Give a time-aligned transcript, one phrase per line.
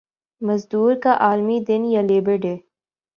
[0.41, 2.55] مزدور کا عالمی دن یا لیبر ڈے